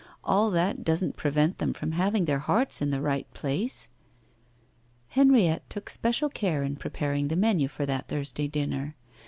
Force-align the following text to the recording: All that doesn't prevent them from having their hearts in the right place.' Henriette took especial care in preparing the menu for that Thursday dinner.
All 0.23 0.49
that 0.49 0.83
doesn't 0.83 1.15
prevent 1.15 1.59
them 1.59 1.73
from 1.73 1.91
having 1.91 2.25
their 2.25 2.39
hearts 2.39 2.81
in 2.81 2.89
the 2.89 3.01
right 3.01 3.31
place.' 3.35 3.87
Henriette 5.09 5.69
took 5.69 5.87
especial 5.89 6.29
care 6.29 6.63
in 6.63 6.75
preparing 6.75 7.27
the 7.27 7.35
menu 7.35 7.67
for 7.67 7.85
that 7.85 8.07
Thursday 8.07 8.47
dinner. 8.47 8.95